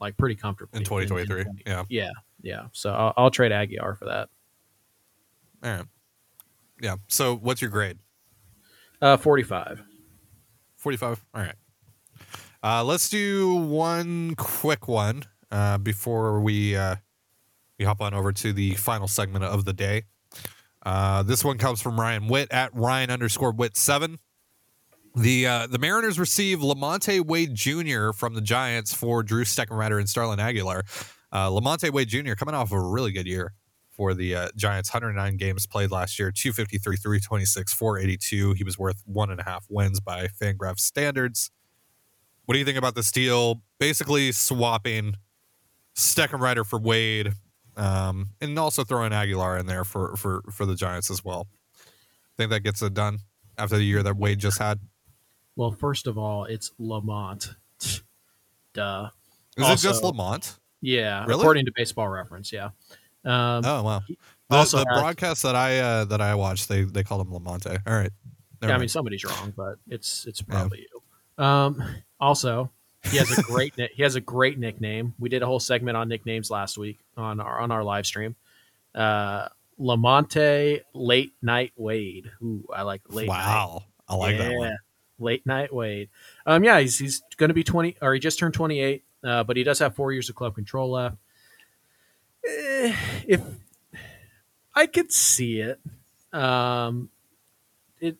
[0.00, 1.84] like pretty comfortably In 2023, yeah.
[1.90, 2.10] Yeah.
[2.42, 2.66] Yeah.
[2.72, 4.28] So I'll, I'll trade Aguilar for that.
[5.64, 5.86] All right.
[6.80, 6.96] Yeah.
[7.08, 7.98] So what's your grade?
[9.00, 9.82] Uh, forty-five.
[10.82, 11.54] 45 all right
[12.64, 16.96] uh, let's do one quick one uh, before we uh,
[17.78, 20.02] we hop on over to the final segment of the day
[20.84, 24.18] uh, this one comes from ryan witt at ryan underscore witt 7
[25.14, 30.08] the uh, the mariners receive lamonte wade jr from the giants for drew steckenrider and
[30.08, 30.82] starlin aguilar
[31.32, 33.52] uh, lamonte wade jr coming off a really good year
[33.92, 34.92] for the uh, Giants.
[34.92, 38.54] 109 games played last year, 253, 326, 482.
[38.54, 41.50] He was worth one and a half wins by Fangraph standards.
[42.46, 43.62] What do you think about this deal?
[43.78, 45.16] Basically swapping
[45.94, 47.32] Steckenrider for Wade,
[47.76, 51.46] um, and also throwing Aguilar in there for for for the Giants as well.
[51.76, 53.18] I think that gets it done
[53.58, 54.80] after the year that Wade just had.
[55.54, 57.54] Well, first of all, it's Lamont.
[58.72, 59.10] Duh.
[59.58, 60.58] Is it just Lamont?
[60.82, 61.40] Yeah, Really?
[61.40, 62.70] according to Baseball Reference, yeah.
[63.24, 64.02] Um, Oh wow.
[64.08, 67.78] The, also the broadcast that I uh, that I watched, they they called him Lamonte.
[67.86, 68.10] All right.
[68.60, 71.42] Never yeah, I mean somebody's wrong, but it's it's probably you.
[71.42, 71.82] Um,
[72.20, 72.70] also,
[73.04, 75.14] he has a great he has a great nickname.
[75.18, 78.36] We did a whole segment on nicknames last week on our on our live stream.
[78.94, 79.48] Uh,
[79.80, 82.30] Lamonte Late Night Wade.
[82.42, 83.28] Ooh, I like late.
[83.28, 83.34] Night.
[83.34, 83.84] wow.
[84.08, 84.76] I like that one.
[85.18, 86.08] Late Night Wade.
[86.46, 89.04] Um, yeah, he's he's going to be twenty, or he just turned twenty eight.
[89.24, 91.16] Uh, but he does have four years of club control left.
[92.46, 92.94] Eh,
[93.26, 93.40] if
[94.74, 95.80] I could see it,
[96.32, 97.08] um,
[98.00, 98.16] it,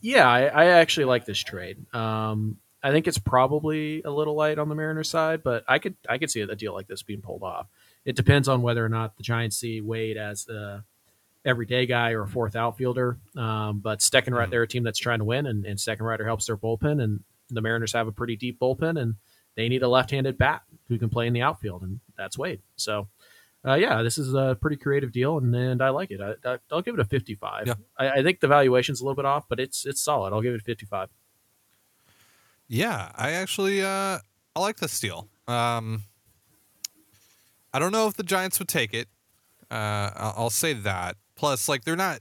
[0.00, 1.78] yeah, I, I actually like this trade.
[1.94, 5.94] Um, I think it's probably a little light on the Mariners side, but I could
[6.08, 7.66] I could see a deal like this being pulled off.
[8.06, 10.82] It depends on whether or not the Giants see Wade as the
[11.44, 13.18] everyday guy or a fourth outfielder.
[13.36, 14.50] Um, but Steckenrider, Mhm.
[14.50, 17.22] they're a team that's trying to win, and, and Steckenrider helps their bullpen, and
[17.54, 19.14] the Mariners have a pretty deep bullpen, and
[19.56, 22.60] they need a left-handed bat who can play in the outfield, and that's Wade.
[22.76, 23.08] So,
[23.66, 26.20] uh, yeah, this is a pretty creative deal, and, and I like it.
[26.20, 27.66] I, I, I'll give it a 55.
[27.66, 27.74] Yeah.
[27.98, 30.32] I, I think the valuation's a little bit off, but it's it's solid.
[30.32, 31.10] I'll give it 55.
[32.68, 34.18] Yeah, I actually uh
[34.54, 35.28] I like this deal.
[35.48, 36.04] Um
[37.74, 39.08] I don't know if the Giants would take it.
[39.70, 41.16] Uh I'll, I'll say that.
[41.34, 42.20] Plus like they're not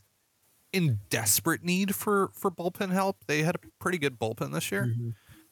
[0.74, 3.26] in desperate need for for bullpen help.
[3.28, 4.92] They had a pretty good bullpen this year.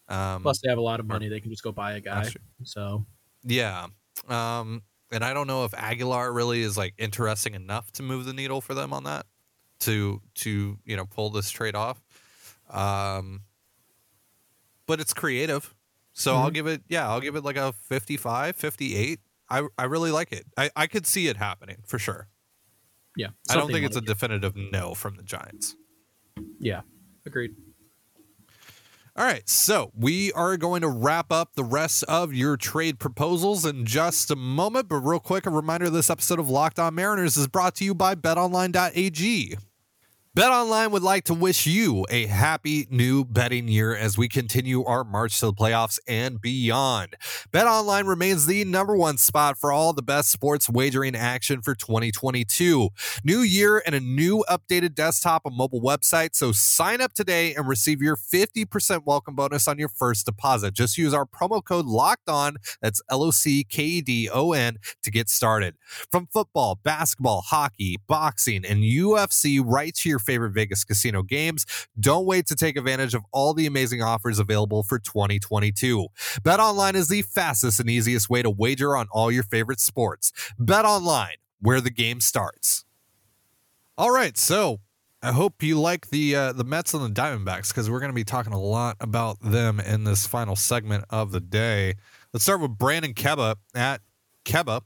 [0.10, 2.34] Um Plus, they have a lot of money; they can just go buy a guy.
[2.64, 3.06] So,
[3.44, 3.88] yeah.
[4.28, 8.34] Um and I don't know if Aguilar really is like interesting enough to move the
[8.34, 9.26] needle for them on that
[9.82, 12.02] to to, you know, pull this trade off.
[12.70, 13.44] Um
[14.88, 15.76] but it's creative.
[16.14, 16.52] So I'll Mhm.
[16.52, 19.20] give it yeah, I'll give it like a 55, 58.
[19.50, 20.48] I I really like it.
[20.58, 22.30] I I could see it happening for sure.
[23.18, 25.76] Yeah, I don't think it's a definitive no from the Giants.
[26.60, 26.82] yeah,
[27.26, 27.52] agreed.
[29.18, 33.66] All right, so we are going to wrap up the rest of your trade proposals
[33.66, 34.90] in just a moment.
[34.90, 37.96] But real quick, a reminder this episode of Locked On Mariners is brought to you
[37.96, 39.58] by betonline.ag.
[40.38, 45.04] BetOnline would like to wish you a happy new betting year as we continue our
[45.04, 47.16] march to the playoffs and beyond.
[47.52, 52.90] BetOnline remains the number one spot for all the best sports wagering action for 2022.
[53.24, 56.36] New year and a new updated desktop and mobile website.
[56.36, 60.76] So sign up today and receive your 50% welcome bonus on your first deposit.
[60.76, 62.58] Just use our promo code locked on.
[62.80, 65.78] That's L O C K E D O N to get started.
[66.12, 71.66] From football, basketball, hockey, boxing, and UFC right to your favorite Vegas casino games,
[72.00, 76.08] don't wait to take advantage of all the amazing offers available for 2022.
[76.42, 80.32] BetOnline is the fastest and easiest way to wager on all your favorite sports.
[80.60, 82.84] BetOnline, where the game starts.
[83.98, 84.82] All right, so
[85.24, 88.16] I hope you like the uh, the Mets and the Diamondbacks because we're going to
[88.16, 91.96] be talking a lot about them in this final segment of the day.
[92.32, 94.02] Let's start with Brandon Keba at
[94.46, 94.82] Keba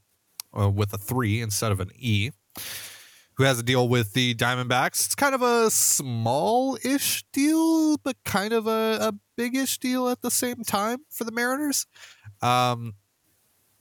[0.58, 2.32] uh, with a three instead of an E,
[3.36, 5.06] who has a deal with the Diamondbacks.
[5.06, 10.10] It's kind of a small ish deal, but kind of a, a big ish deal
[10.10, 11.88] at the same time for the Mariners.
[12.41, 12.96] Um,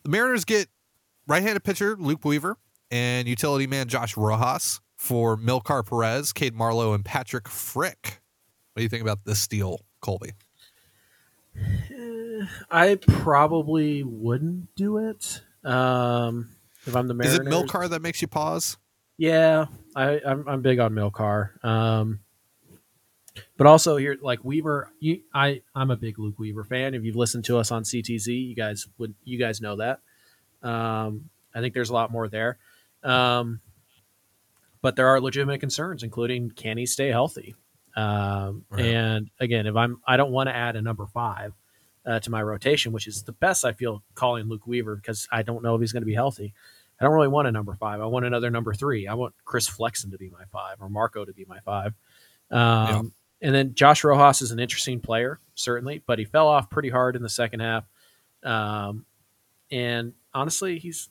[0.03, 0.69] the Mariners get
[1.27, 2.57] right handed pitcher Luke Weaver
[2.91, 8.21] and utility man Josh Rojas for Milkar Perez, Cade Marlowe, and Patrick Frick.
[8.73, 10.33] What do you think about this deal, Colby?
[12.71, 15.43] I probably wouldn't do it.
[15.65, 16.51] Um,
[16.87, 18.79] if I'm the Mariners, Is it Milkar that makes you pause?
[19.21, 21.63] Yeah, I, I'm, I'm big on Milkar.
[21.63, 22.21] Um,
[23.59, 26.95] but also here, like Weaver, you, I, I'm a big Luke Weaver fan.
[26.95, 30.01] If you've listened to us on CTZ, you guys would, you guys know that.
[30.67, 32.57] Um, I think there's a lot more there.
[33.03, 33.61] Um,
[34.81, 37.55] but there are legitimate concerns, including can he stay healthy?
[37.97, 38.87] Um, Right.
[38.87, 41.53] And again, if I'm, I don't want to add a number five
[42.07, 45.43] uh, to my rotation, which is the best I feel calling Luke Weaver because I
[45.43, 46.55] don't know if he's going to be healthy.
[47.01, 48.01] I don't really want a number five.
[48.01, 49.07] I want another number three.
[49.09, 51.95] I want Chris Flexen to be my five or Marco to be my five.
[52.51, 56.91] Um, And then Josh Rojas is an interesting player, certainly, but he fell off pretty
[56.91, 57.85] hard in the second half.
[58.43, 59.07] Um,
[59.71, 61.09] and honestly, he's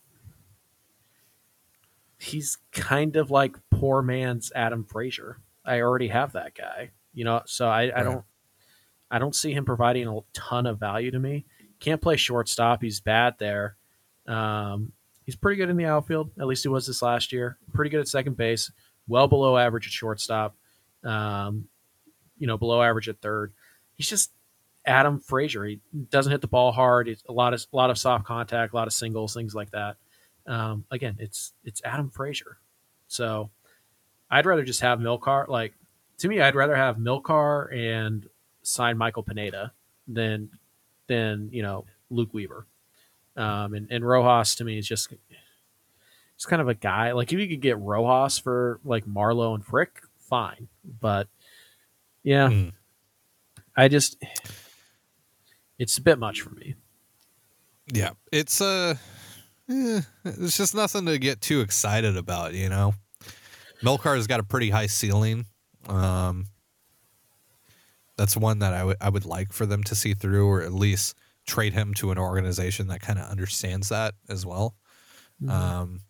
[2.20, 5.40] he's kind of like poor man's Adam Frazier.
[5.66, 8.04] I already have that guy, you know, so I, I Right.
[8.04, 8.26] don't
[9.12, 11.46] I don't see him providing a ton of value to me.
[11.80, 12.84] Can't play shortstop.
[12.84, 13.76] He's bad there.
[14.28, 14.92] Um,
[15.30, 16.32] he's pretty good in the outfield.
[16.40, 17.56] At least he was this last year.
[17.72, 18.72] Pretty good at second base.
[19.08, 20.56] Well below average at shortstop.
[21.04, 21.68] Um,
[22.40, 23.54] you know, below average at third.
[23.96, 24.32] He's just
[24.88, 25.66] Adam Frazier.
[25.66, 27.08] He doesn't hit the ball hard.
[27.08, 29.70] It's a lot of a lot of soft contact, a lot of singles, things like
[29.70, 29.98] that.
[30.48, 32.58] Um, again, it's it's Adam Frazier.
[33.08, 33.52] So
[34.32, 35.48] I'd rather just have Milkar.
[35.48, 35.76] Like
[36.18, 38.28] to me, I'd rather have Milkar and
[38.64, 39.74] sign Michael Pineda
[40.08, 40.50] than
[41.06, 42.66] than you know Luke Weaver.
[43.40, 45.14] Um, and, and Rojas to me is just
[46.36, 47.14] it's kind of a guy.
[47.14, 50.68] Like if you could get Rojas for like Marlowe and Frick, fine.
[51.00, 51.28] But
[52.24, 52.70] yeah, Hmm.
[53.76, 54.22] I just
[55.78, 56.76] it's a bit much for me.
[57.94, 58.96] Yeah, it's uh,
[59.70, 62.94] eh, it's just nothing to get too excited about, you know.
[63.82, 65.46] Milkar's got a pretty high ceiling.
[65.88, 66.48] Um,
[68.18, 70.74] that's one that I would I would like for them to see through, or at
[70.74, 71.16] least
[71.50, 74.76] trade him to an organization that kind of understands that as well.
[75.48, 76.02] Um,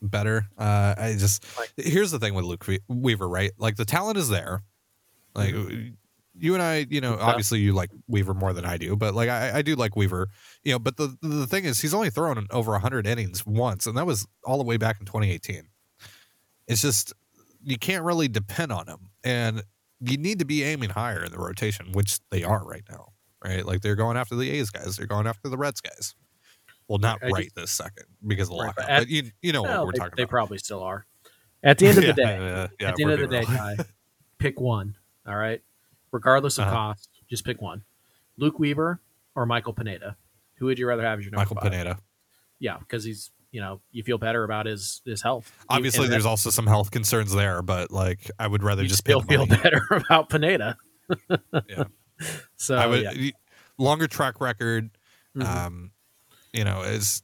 [0.00, 0.46] better.
[0.58, 3.52] Uh, I just Like- here's the thing with Luke Weaver, right?
[3.58, 4.62] Like the talent is there.
[5.34, 5.54] Like
[6.34, 9.28] you and I, you know, obviously you like Weaver more than I do, but like
[9.28, 10.28] I, I do like Weaver,
[10.64, 10.78] you know.
[10.78, 14.26] But the the thing is, he's only thrown over hundred innings once, and that was
[14.44, 15.68] all the way back in 2018.
[16.68, 17.12] It's just
[17.62, 19.62] you can't really depend on him, and
[20.00, 23.11] you need to be aiming higher in the rotation, which they are right now,
[23.44, 23.64] right?
[23.64, 26.14] Like they're going after the A's guys, they're going after the Reds guys.
[26.88, 29.08] Well, not I just- right this second because of the Right, lockout, but at- but
[29.08, 30.28] you you know Well, what we're they, talking they about.
[30.28, 31.06] They probably still are.
[31.62, 33.44] At the end of the day, yeah, yeah, at the end of the day.
[33.44, 33.76] Ty,
[34.38, 34.96] pick one.
[35.26, 35.62] All right,
[36.10, 36.74] regardless of Uh-huh.
[36.74, 37.84] cost, just pick one.
[38.36, 39.00] Luke Weaver
[39.36, 40.16] or Michael Pineda.
[40.56, 41.70] Who would you rather have as your number Michael five?
[41.70, 41.98] Pineda.
[42.58, 45.52] Yeah, because he's you know you feel better about his his health.
[45.68, 48.98] Obviously, And there's that- also some health concerns there, but like I would rather just
[49.00, 49.60] still feel money.
[49.62, 50.76] better about Pineda.
[51.68, 51.84] Yeah.
[52.56, 53.30] So I would yeah.
[53.76, 54.90] longer track record.
[55.36, 55.44] Mhm.
[55.44, 55.90] Um,
[56.52, 57.22] you know, is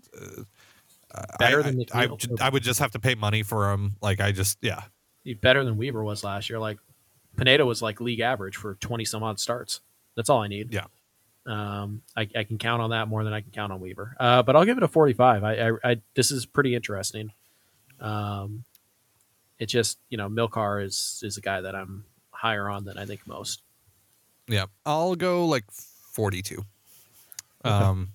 [1.14, 2.08] uh, Better I, than I, I,
[2.40, 3.96] I would just have to pay money for him.
[4.02, 4.82] Like I just yeah
[5.24, 6.58] He's better than Weaver was last year.
[6.58, 6.78] Like
[7.37, 9.80] Pineda was like league average for twenty some odd starts.
[10.16, 10.72] That's all I need.
[10.72, 10.87] Yeah.
[11.46, 14.16] Um, I, I can count on that more than I can count on Weaver.
[14.18, 15.44] Uh, but I'll give it a forty-five.
[15.44, 17.32] I, I, I this is pretty interesting.
[18.00, 18.64] Um,
[19.58, 23.04] it just you know Milkar is is a guy that I'm higher on than I
[23.04, 23.62] think most.
[24.48, 24.66] Yeah.
[24.84, 26.64] I'll go like forty two.
[27.64, 27.74] Okay.
[27.74, 28.12] Um,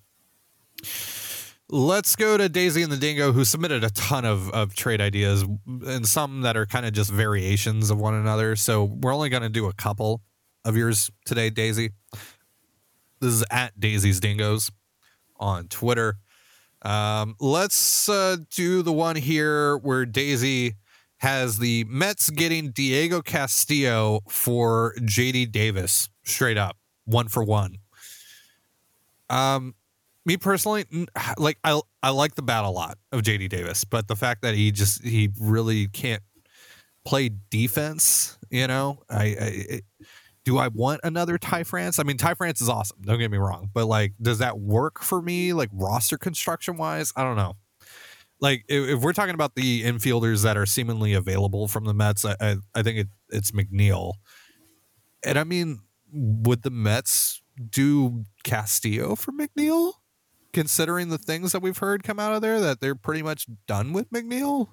[1.69, 5.43] Let's go to Daisy and the Dingo, who submitted a ton of, of trade ideas
[5.65, 8.55] and some that are kind of just variations of one another.
[8.55, 10.21] So we're only going to do a couple
[10.65, 11.89] of yours today, Daisy.
[13.21, 14.69] This is at Daisy's Dingoes
[15.39, 16.17] on Twitter.
[16.83, 20.75] Um, let's uh, do the one here where Daisy
[21.17, 27.77] has the Mets getting Diego Castillo for JD Davis, straight up, one for one.
[29.29, 29.75] Um,
[30.25, 30.85] me personally,
[31.37, 34.55] like I I like the bat a lot of JD Davis, but the fact that
[34.55, 36.23] he just he really can't
[37.05, 39.35] play defense, you know, I, I
[39.69, 39.83] it,
[40.45, 41.99] do I want another Ty France?
[41.99, 42.97] I mean, Ty France is awesome.
[43.01, 47.13] Don't get me wrong, but like, does that work for me, like roster construction wise?
[47.15, 47.53] I don't know.
[48.39, 52.25] Like, if, if we're talking about the infielders that are seemingly available from the Mets,
[52.25, 54.13] I I, I think it, it's McNeil,
[55.25, 55.79] and I mean,
[56.13, 59.93] would the Mets do Castillo for McNeil?
[60.53, 63.91] considering the things that we've heard come out of there that they're pretty much done
[63.91, 64.69] with McNeil?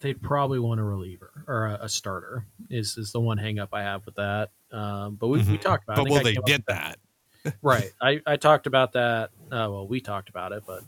[0.00, 2.44] They'd probably want a reliever or a, a starter.
[2.68, 4.50] Is is the one hangup I have with that.
[4.72, 5.52] Um, but we, mm-hmm.
[5.52, 5.96] we talked about.
[5.98, 6.98] But will they get that?
[7.44, 7.54] that.
[7.62, 7.92] right.
[8.00, 9.30] I, I talked about that.
[9.44, 10.82] Uh, well, we talked about it, but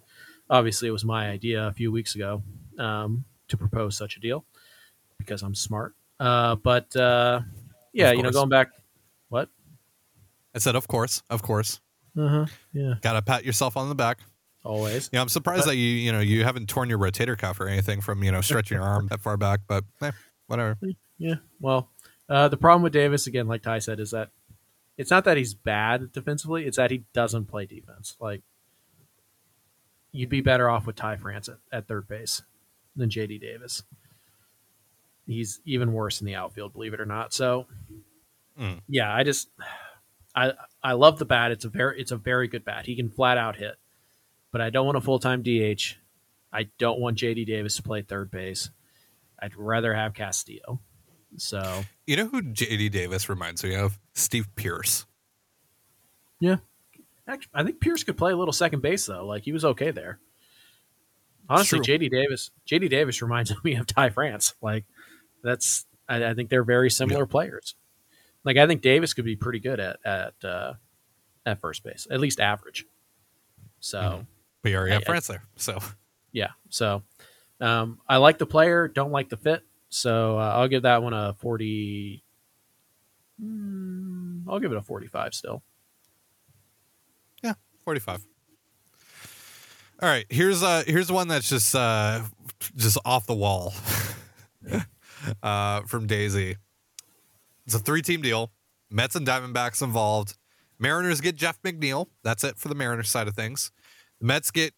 [0.50, 2.42] obviously it was my idea a few weeks ago
[2.76, 4.44] um, to propose such a deal
[5.18, 5.94] because I'm smart.
[6.18, 7.40] Uh, but uh,
[7.94, 8.70] yeah, you know, going back,
[9.28, 9.48] what?
[10.54, 11.80] I said, of course, of course.
[12.16, 12.46] Uh-huh.
[12.72, 12.94] Yeah.
[13.00, 14.18] Gotta pat yourself on the back.
[14.64, 15.10] Always.
[15.12, 17.68] Yeah, I'm surprised but, that you you know you haven't torn your rotator cuff or
[17.68, 20.12] anything from you know stretching your arm that far back, but eh,
[20.46, 20.78] whatever.
[21.18, 21.36] Yeah.
[21.60, 21.90] Well,
[22.28, 24.30] uh, the problem with Davis again, like Ty said, is that
[24.96, 28.16] it's not that he's bad defensively; it's that he doesn't play defense.
[28.18, 28.42] Like
[30.12, 32.42] you'd be better off with Ty France at, at third base
[32.96, 33.82] than JD Davis.
[35.26, 37.32] He's even worse in the outfield, believe it or not.
[37.32, 37.66] So,
[38.60, 38.80] mm.
[38.88, 39.48] yeah, I just
[40.34, 41.50] I I love the bat.
[41.50, 42.86] It's a very it's a very good bat.
[42.86, 43.76] He can flat out hit,
[44.52, 45.96] but I don't want a full time DH.
[46.52, 48.70] I don't want JD Davis to play third base.
[49.40, 50.80] I'd rather have Castillo.
[51.36, 53.98] So you know who JD Davis reminds me of?
[54.12, 55.06] Steve Pearce.
[56.38, 56.56] Yeah,
[57.26, 59.24] Actually, I think Pearce could play a little second base though.
[59.26, 60.18] Like he was okay there.
[61.48, 64.54] Honestly, JD Davis, JD Davis reminds me of Ty France.
[64.60, 64.84] Like
[65.44, 67.26] that's, I, I think they're very similar yeah.
[67.30, 67.76] players.
[68.44, 70.74] Like I think Davis could be pretty good at at uh,
[71.46, 72.84] at first base, at least average.
[73.80, 74.22] So mm-hmm.
[74.62, 75.42] we already have France there.
[75.56, 75.78] So
[76.32, 77.02] yeah, so
[77.60, 79.62] um, I like the player, don't like the fit.
[79.88, 82.22] So uh, I'll give that one a forty.
[83.42, 85.62] Mm, I'll give it a forty-five still.
[87.42, 87.54] Yeah,
[87.84, 88.22] forty-five.
[90.02, 92.20] All right, here's uh here's one that's just uh
[92.76, 93.72] just off the wall.
[95.42, 96.56] uh from Daisy.
[97.66, 98.52] It's a three team deal.
[98.90, 100.36] Mets and Diamondbacks involved.
[100.78, 102.06] Mariners get Jeff McNeil.
[102.22, 103.72] That's it for the Mariners side of things.
[104.20, 104.74] The Mets get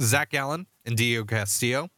[0.00, 1.88] Zach Gallen and Diego Castillo.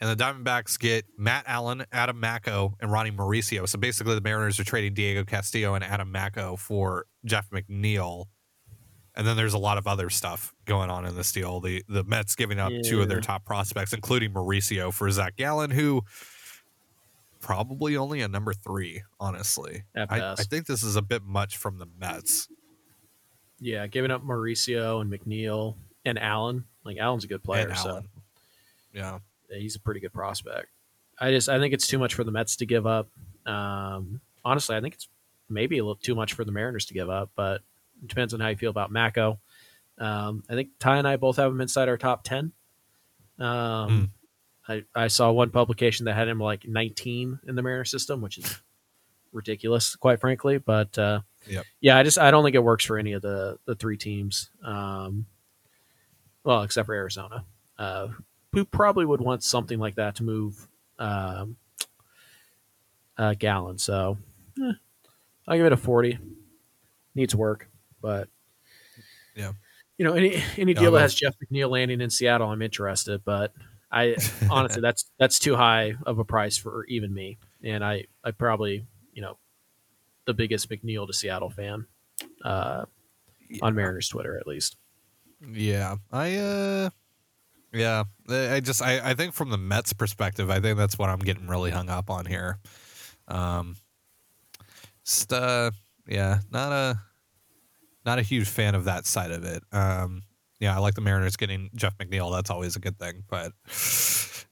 [0.00, 3.68] And the Diamondbacks get Matt Allan, Adam Macko, and Ronnie Mauricio.
[3.68, 8.26] So basically, the Mariners are trading Diego Castillo and Adam Macko for Jeff McNeil.
[9.16, 11.58] And then there's a lot of other stuff going on in this deal.
[11.58, 12.82] The the Mets giving up yeah.
[12.84, 16.02] two of their top prospects, including Mauricio for Zach Gallen, who
[17.48, 19.84] probably only a number three, honestly.
[19.96, 22.46] I, I, think this is a bit much from the Mets.
[23.58, 26.64] Yeah, giving up Mauricio and McNeil and Allan.
[26.84, 28.02] Like Allan's a good player, so
[28.92, 29.20] yeah.
[29.50, 30.66] he's a pretty good prospect.
[31.18, 33.08] I just I think it's too much for the Mets to give up.
[33.46, 35.08] Um, honestly, I think it's
[35.48, 37.62] maybe a little too much for the Mariners to give up, but
[38.02, 39.38] it depends on how you feel about Macko.
[39.96, 42.52] Um, I think Ty and I both have him inside our top ten.
[43.38, 44.08] Um, mm.
[44.68, 48.38] I, I saw one publication that had him like 19 in the Mariner system, which
[48.38, 48.60] is
[49.32, 50.58] ridiculous, quite frankly.
[50.58, 51.64] But uh, yep.
[51.80, 54.50] yeah, I just I don't think it works for any of the the three teams.
[54.62, 55.26] Um,
[56.44, 57.44] well, except for Arizona,
[57.78, 58.08] uh,
[58.52, 61.56] who probably would want something like that to move um,
[63.16, 63.78] uh, Gallen.
[63.78, 64.18] So
[64.62, 64.72] eh,
[65.46, 66.18] I'll give it a 40.
[67.14, 67.68] Needs work,
[68.00, 68.28] but
[69.34, 69.52] yeah.
[69.96, 73.24] You know, any any deal that has Jeff McNeil landing in Seattle, I'm interested.
[73.24, 73.52] But
[73.90, 74.16] I
[74.50, 78.86] honestly, that's that's too high of a price for even me, and I I probably
[79.12, 79.38] you know
[80.26, 81.86] the biggest McNeil to Seattle fan
[82.44, 82.84] uh,
[83.48, 83.58] yeah.
[83.62, 84.76] on Mariners Twitter at least.
[85.52, 86.90] Yeah, I uh,
[87.72, 91.20] yeah, I just I I think from the Mets perspective, I think that's what I'm
[91.20, 92.58] getting really hung up on here.
[93.26, 93.76] Um,
[95.04, 95.70] just uh,
[96.06, 97.00] yeah, not a
[98.04, 99.62] not a huge fan of that side of it.
[99.72, 100.22] Um,
[100.60, 102.32] yeah, I like the Mariners getting Jeff McNeil.
[102.32, 103.24] That's always a good thing.
[103.28, 103.52] But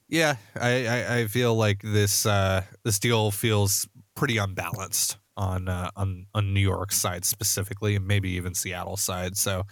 [0.09, 5.91] yeah, I, I, I feel like this uh, this deal feels pretty unbalanced on uh,
[5.97, 9.37] on on New York side specifically, and maybe even Seattle side.
[9.37, 9.65] So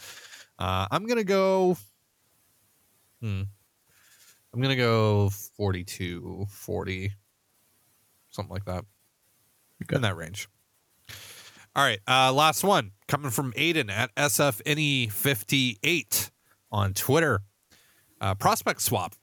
[0.58, 1.76] Uh, I'm gonna go.
[3.20, 3.42] Hmm.
[4.52, 7.12] I'm gonna go 42, 40,
[8.30, 8.84] something like that.
[9.96, 10.48] In that range.
[11.76, 11.98] All right.
[12.06, 16.30] Uh, last one coming from Aiden at SFNE58
[16.70, 17.40] on Twitter.
[18.20, 19.16] Uh, prospect swap.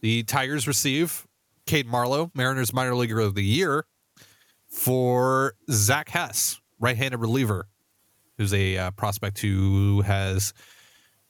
[0.00, 1.26] The Tigers receive
[1.66, 3.84] Cade Marlowe, Mariners minor leaguer of the year,
[4.66, 7.68] for Zach Hess, right handed reliever,
[8.38, 10.54] who's a uh, prospect who has.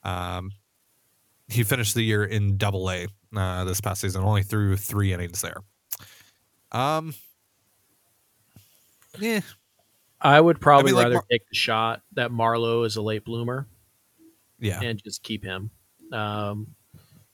[0.02, 0.52] Um,
[1.48, 5.42] he finished the year in double A uh, this past season, only threw three innings
[5.42, 5.58] there.
[6.72, 7.14] Um,
[9.18, 9.40] yeah,
[10.24, 13.68] I would probably like rather Mar- take the shot that Marlowe is a late bloomer
[14.58, 14.80] yeah.
[14.82, 15.70] and just keep him.
[16.12, 16.74] Um,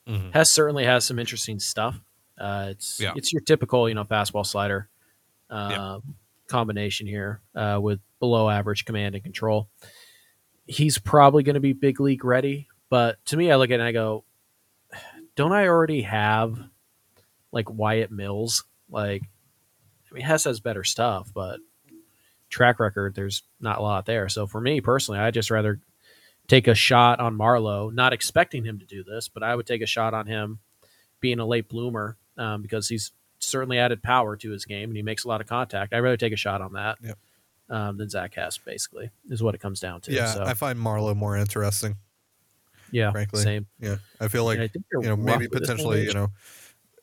[0.07, 0.32] Mhm.
[0.32, 2.01] Hess certainly has some interesting stuff.
[2.36, 3.12] Uh, it's Yeah.
[3.16, 4.88] it's your typical you know fastball slider
[5.51, 5.99] um, Yeah.
[6.49, 9.68] combination here uh, with below average command and control.
[10.66, 13.80] He's probably going to be big league ready, but to me, I look at it
[13.80, 14.24] and I go,
[15.36, 16.59] don't I already have
[17.53, 18.64] like Wyatt Mills?
[18.88, 19.22] Like,
[20.11, 21.61] I mean, Hess has better stuff, but
[22.51, 24.29] track record, there's not a lot there.
[24.29, 25.81] So for me personally, I just rather
[26.49, 29.83] take a shot on Marlowe, not expecting him to do this, but I would take
[29.83, 30.59] a shot on him
[31.21, 35.03] being a late bloomer um, because he's certainly added power to his game and he
[35.03, 35.95] makes a lot of contact.
[35.95, 37.19] I'd rather take a shot on that Yep.
[37.71, 40.13] um, than Zach Hess, basically, is what it comes down to.
[40.13, 41.97] Yeah, so, I find Marlowe more interesting.
[42.91, 43.43] yeah, frankly.
[43.43, 43.67] same.
[43.79, 46.29] Yeah, I feel like I you know maybe roughly the same potentially you know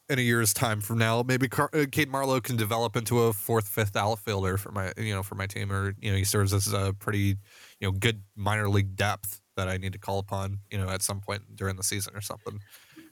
[0.10, 3.34] in a year's time from now, maybe Car- uh, Cade Marlowe can develop into a
[3.34, 6.53] fourth, fifth outfielder for my you know for my team, or you know he serves
[6.53, 7.38] as a pretty
[7.80, 11.01] you know good minor league depth that I need to call upon you know at
[11.01, 12.60] some point during the season or something.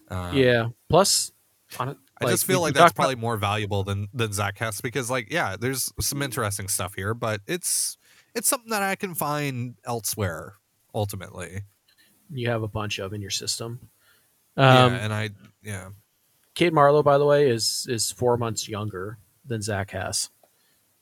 [0.09, 0.67] Um, yeah.
[0.89, 1.31] Plus,
[1.79, 4.57] on it, I just feel like that's talked about- probably more valuable than than Zach
[4.57, 7.97] Hess because like yeah, there's some interesting stuff here, but it's
[8.35, 10.53] it's something that I can find elsewhere
[10.93, 11.61] ultimately.
[12.31, 13.89] you have a bunch of in your system.
[14.57, 15.31] yeah, Um, and I
[15.63, 15.89] yeah
[16.55, 20.29] Cade Marlowe, by the way, is is four months younger than Zach Hess,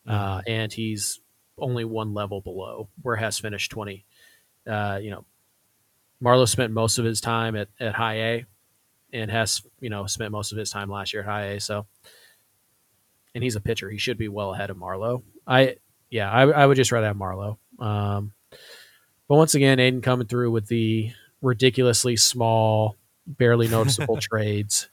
[0.08, 1.20] uh, and he's
[1.60, 4.06] only one level below where Hess finished twenty.
[4.68, 5.26] Uh, you know,
[6.20, 8.46] Marlowe spent most of his time at, at High A,
[9.14, 11.60] and Hess, you know, spent most of his time last year at High A.
[11.60, 11.86] So,
[13.36, 15.24] and he's a pitcher; he should be well ahead of Marlowe.
[15.46, 15.78] I
[16.10, 17.60] yeah, I, I would just rather have Marlowe.
[17.78, 18.34] Um,
[19.28, 21.12] but once again, Aiden coming through with the
[21.44, 22.96] ridiculously small,
[23.28, 24.90] barely noticeable trades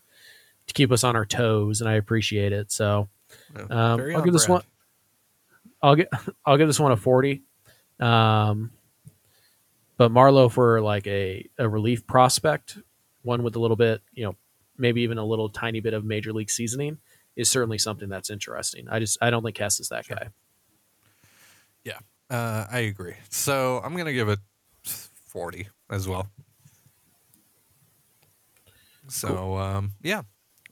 [0.71, 2.71] to keep us on our toes, and I appreciate it.
[2.71, 3.09] So
[3.57, 4.63] um, I'll give this brand.
[4.63, 4.63] one.
[5.83, 6.09] I'll get.
[6.47, 7.43] I'll give this one a forty.
[7.99, 8.71] Um,
[9.97, 12.79] but Marlowe for like a, a relief prospect,
[13.23, 14.35] one with a little bit, you know,
[14.79, 16.97] maybe even a little tiny bit of major league seasoning,
[17.37, 18.89] is certainly something that's interesting.
[18.89, 20.29] I just I don't think Hess is that guy.
[21.85, 21.99] Yeah,
[22.31, 23.17] uh, I agree.
[23.29, 24.39] So I'm gonna give it
[24.85, 26.29] 40 as well.
[29.09, 30.23] So um, yeah,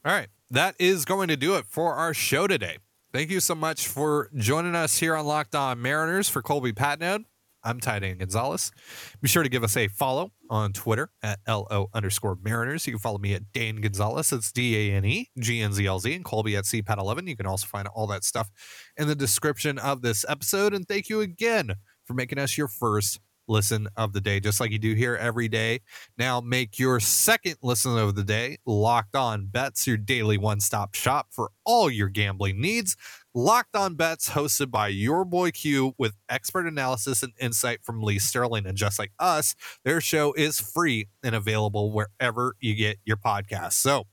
[0.08, 0.28] all right.
[0.50, 2.78] That is going to do it for our show today.
[3.12, 7.24] Thank you so much for joining us here on Locked On Mariners for Colby Patnode.
[7.62, 8.72] I'm Ty Dane Gonzalez.
[9.20, 12.86] Be sure to give us a follow on Twitter at LO underscore Mariners.
[12.86, 14.32] You can follow me at Dane Gonzalez.
[14.32, 17.28] It's D A N E G N Z L Z and Colby at CPAT11.
[17.28, 18.48] You can also find all that stuff
[18.96, 20.72] in the description of this episode.
[20.72, 21.74] And thank you again
[22.06, 25.48] for making us your first listen of the day, just like you do here every
[25.48, 25.80] day.
[26.16, 30.94] Now make your second listen of the day Locked On Bets, your daily one stop
[30.94, 32.96] shop for all your gambling needs.
[33.34, 38.18] Locked On Bets, hosted by your boy Q, with expert analysis and insight from Lee
[38.18, 38.66] Sterling.
[38.66, 43.74] And just like us, their show is free and available wherever you get your podcasts.
[43.74, 44.06] So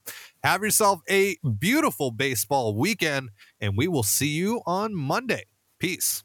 [0.43, 3.29] have yourself a beautiful baseball weekend,
[3.59, 5.45] and we will see you on Monday.
[5.79, 6.23] Peace.